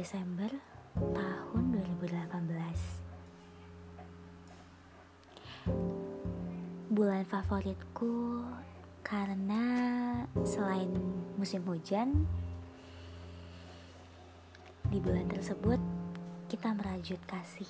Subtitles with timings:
[0.00, 0.48] Desember
[0.96, 2.08] tahun 2018
[6.88, 8.40] Bulan favoritku
[9.04, 9.60] karena
[10.40, 10.88] selain
[11.36, 12.24] musim hujan
[14.88, 15.76] Di bulan tersebut
[16.48, 17.68] kita merajut kasih.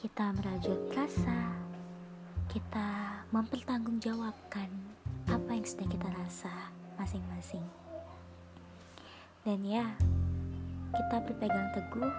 [0.00, 1.60] Kita merajut rasa
[2.48, 4.72] Kita mempertanggungjawabkan
[5.28, 7.68] apa yang sedang kita rasa masing-masing.
[9.44, 9.84] Dan ya,
[10.90, 12.12] kita berpegang teguh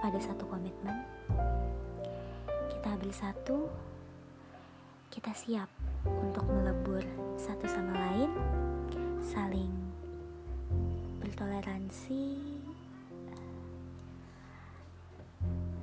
[0.00, 1.04] pada satu komitmen.
[2.72, 3.68] Kita bersatu,
[5.12, 5.68] kita siap
[6.04, 7.04] untuk melebur
[7.36, 8.30] satu sama lain,
[9.20, 9.72] saling
[11.22, 12.40] bertoleransi,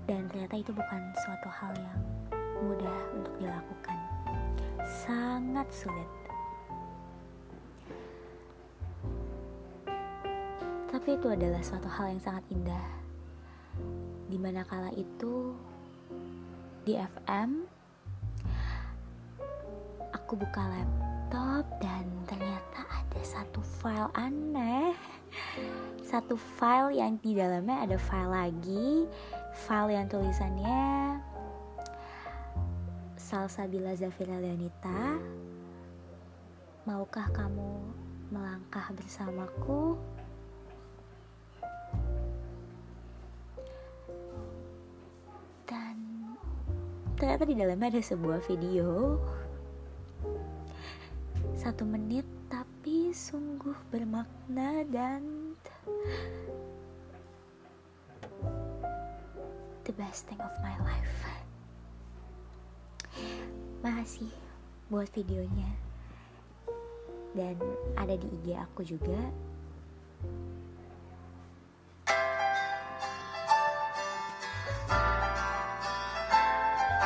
[0.10, 2.02] dan ternyata itu bukan suatu hal yang
[2.66, 3.98] mudah untuk dilakukan.
[4.84, 6.29] Sangat sulit.
[11.00, 12.88] Tapi itu adalah suatu hal yang sangat indah.
[14.28, 15.56] Di mana kala itu
[16.84, 17.64] di FM,
[20.12, 24.92] aku buka laptop dan ternyata ada satu file aneh.
[26.04, 29.08] Satu file yang di dalamnya ada file lagi,
[29.56, 31.16] file yang tulisannya
[33.16, 35.16] Salsabila Zafira Leonita.
[36.84, 37.88] Maukah kamu
[38.36, 39.96] melangkah bersamaku?
[47.40, 49.16] Ternyata di dalamnya ada sebuah video.
[51.56, 55.56] Satu menit tapi sungguh bermakna dan
[59.88, 61.16] the best thing of my life.
[63.88, 64.36] Makasih
[64.92, 65.72] buat videonya.
[67.40, 67.56] Dan
[67.96, 69.32] ada di IG aku juga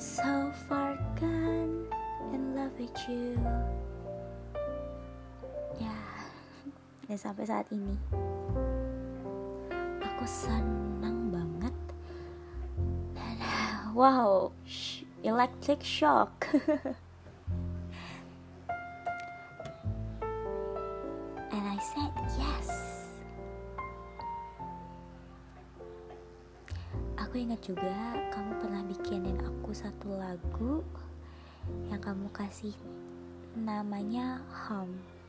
[0.00, 1.86] So far gone
[2.34, 3.89] in love with you
[7.10, 7.98] dan sampai saat ini
[10.20, 11.72] Aku senang banget.
[13.16, 13.40] Dan
[13.96, 14.52] wow,
[15.24, 16.44] electric shock.
[21.56, 22.68] And I said yes.
[27.16, 27.96] Aku ingat juga
[28.28, 30.84] kamu pernah bikinin aku satu lagu
[31.88, 32.76] yang kamu kasih
[33.56, 35.19] namanya Home.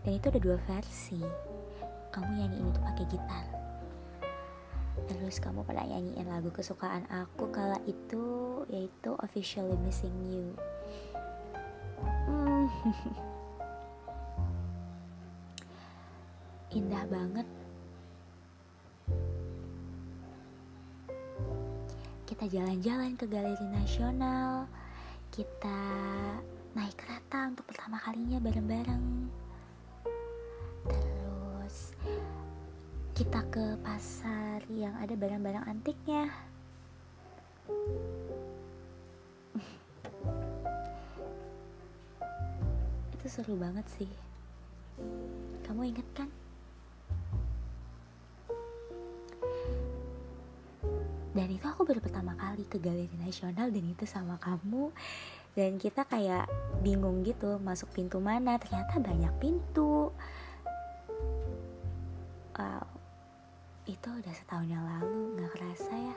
[0.00, 1.20] Dan itu ada dua versi.
[2.08, 3.44] Kamu nyanyiin itu pakai gitar.
[5.08, 10.56] Terus kamu pernah nyanyiin lagu kesukaan aku kala itu yaitu Officially Missing You.
[12.28, 12.68] Hmm.
[16.80, 17.44] Indah banget
[22.42, 24.64] kita jalan-jalan ke Galeri Nasional,
[25.30, 25.78] kita
[26.74, 29.28] naik kereta untuk pertama kalinya bareng-bareng.
[33.22, 36.26] Kita ke pasar yang ada barang-barang antiknya.
[43.14, 44.10] Itu seru banget sih.
[45.62, 46.26] Kamu inget kan?
[51.32, 54.92] dan itu aku baru pertama kali ke galeri nasional dan itu sama kamu
[55.56, 56.44] dan kita kayak
[56.84, 60.12] bingung gitu masuk pintu mana ternyata banyak pintu
[63.82, 66.16] itu udah setahun yang lalu nggak kerasa ya.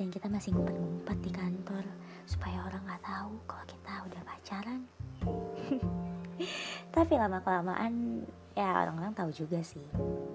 [0.00, 1.84] Dan kita masih ngumpet-ngumpet di kantor
[2.24, 4.80] supaya orang nggak tahu kalau kita udah pacaran.
[6.96, 8.24] Tapi lama kelamaan
[8.56, 9.84] ya orang-orang tahu juga sih.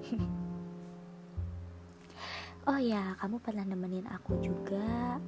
[2.65, 5.21] Oh ya kamu pernah nemenin aku juga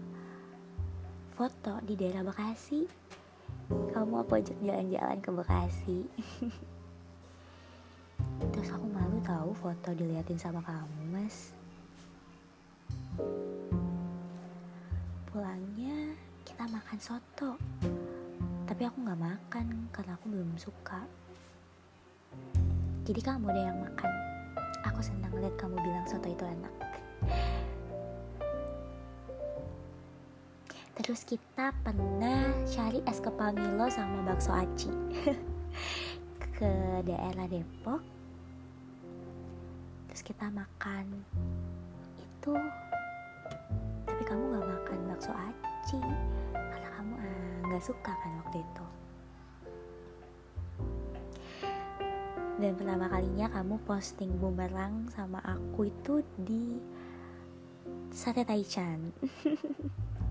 [1.38, 2.82] foto di daerah Bekasi.
[3.70, 6.00] Kamu apa ajak jalan-jalan ke Bekasi?
[8.58, 11.54] Terus aku malu tahu foto diliatin sama kamu mas.
[15.30, 17.54] Pulangnya kita makan soto.
[18.66, 21.06] Tapi aku nggak makan karena aku belum suka.
[23.06, 24.10] Jadi kamu deh yang makan.
[24.90, 26.74] Aku senang lihat kamu bilang soto itu enak
[30.98, 34.90] terus kita pernah cari es kepal Milo sama bakso aci.
[36.58, 38.02] Ke daerah Depok.
[40.10, 41.22] Terus kita makan
[42.18, 42.54] itu.
[44.10, 46.02] Tapi kamu nggak makan bakso aci.
[46.50, 48.86] Karena kamu eh, nggak uh, suka kan waktu itu.
[52.58, 56.82] Dan pertama kalinya kamu posting bumerang sama aku itu di
[58.10, 59.14] sate taichan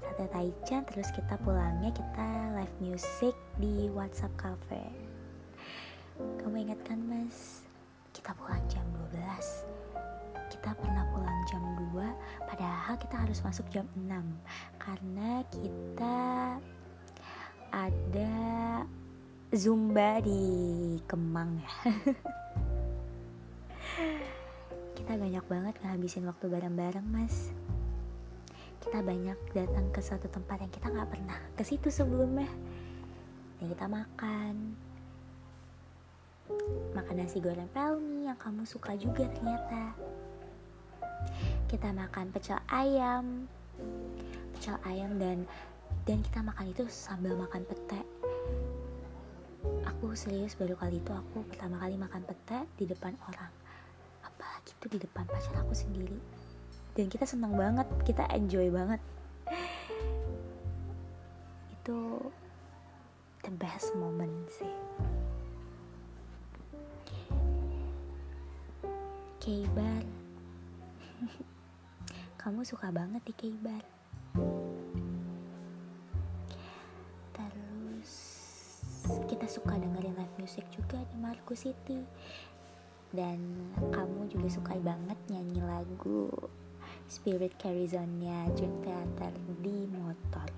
[0.00, 4.84] sate taichan terus kita pulangnya kita live music di WhatsApp cafe.
[6.38, 7.66] Kamu ingat kan mas?
[8.14, 9.74] Kita pulang jam 12
[10.54, 11.60] kita pernah pulang jam
[11.92, 14.06] 2 padahal kita harus masuk jam 6
[14.78, 16.16] karena kita
[17.74, 18.34] ada
[19.50, 20.40] zumba di
[21.10, 21.58] Kemang.
[21.58, 21.72] Ya
[24.96, 27.52] kita banyak banget ngabisin waktu bareng-bareng mas
[28.94, 32.46] kita banyak datang ke suatu tempat yang kita nggak pernah ke situ sebelumnya.
[33.58, 34.54] Dan kita makan.
[36.94, 39.98] Makan nasi goreng pelmi yang kamu suka juga ternyata.
[41.66, 43.50] Kita makan pecel ayam.
[44.54, 45.42] Pecel ayam dan
[46.06, 47.98] dan kita makan itu sambil makan pete.
[49.90, 53.50] Aku serius baru kali itu aku pertama kali makan pete di depan orang.
[54.22, 56.43] Apalagi itu di depan pacar aku sendiri
[56.94, 59.02] dan kita senang banget kita enjoy banget.
[61.74, 62.30] Itu
[63.42, 64.70] the best moment sih.
[69.42, 70.06] Keibar.
[72.40, 73.82] Kamu suka banget di Keibar.
[77.34, 78.12] Terus
[79.26, 82.06] kita suka dengerin live music juga di Marco City.
[83.14, 86.26] Dan kamu juga suka banget nyanyi lagu
[87.06, 90.48] Spirit Carry Zone-nya Dream Theater di motor.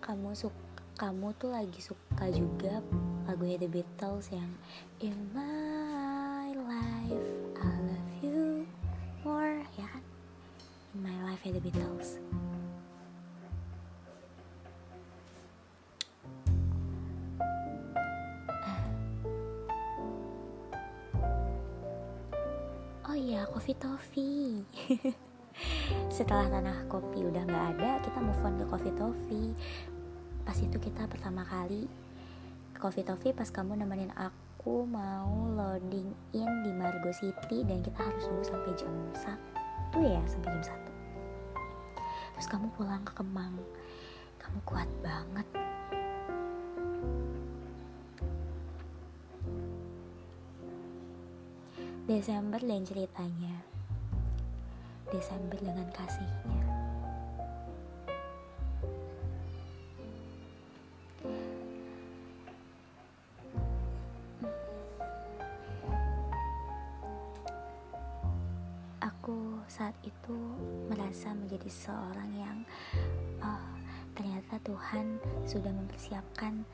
[0.00, 0.70] Kamu suka
[1.00, 2.84] kamu tuh lagi suka juga
[3.24, 4.52] lagunya The Beatles yang
[5.00, 7.24] In my life
[7.56, 8.68] I love you
[9.24, 10.04] more ya kan?
[10.92, 12.20] In my life ya The Beatles
[23.60, 24.64] Coffee Toffee
[26.16, 29.52] setelah tanah kopi udah nggak ada kita move on ke Coffee Toffee
[30.48, 31.84] pas itu kita pertama kali
[32.72, 38.00] ke Coffee Toffee pas kamu nemenin aku mau loading in di Margo City dan kita
[38.00, 38.92] harus nunggu sampai jam
[39.92, 43.60] 1 ya sampai jam 1 terus kamu pulang ke Kemang.
[44.40, 45.59] Kamu kuat banget
[52.10, 53.54] Desember dan ceritanya.
[55.14, 56.58] Desember dengan kasihnya.
[68.98, 70.34] Aku saat itu
[70.90, 72.58] merasa menjadi seorang yang
[73.38, 73.70] oh,
[74.18, 75.14] ternyata Tuhan
[75.46, 76.66] sudah mempersiapkan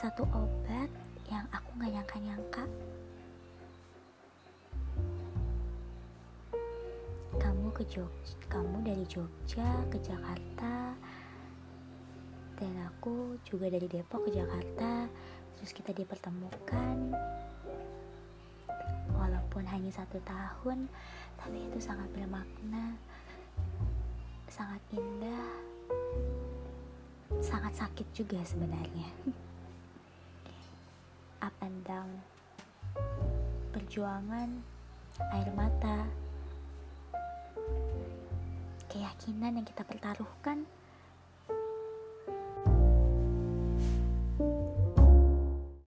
[0.00, 0.88] satu obat
[1.28, 2.64] yang aku gak nyangka-nyangka
[7.72, 10.92] ke Jogja kamu dari Jogja ke Jakarta.
[12.60, 15.08] Dan aku juga dari Depok ke Jakarta.
[15.56, 17.16] Terus kita dipertemukan
[19.16, 20.88] walaupun hanya satu tahun
[21.36, 22.96] tapi itu sangat bermakna
[24.46, 25.48] sangat indah
[27.40, 29.08] sangat sakit juga sebenarnya.
[31.46, 32.20] Up and down
[33.72, 34.60] perjuangan
[35.32, 36.04] air mata
[39.02, 40.62] keyakinan yang kita pertaruhkan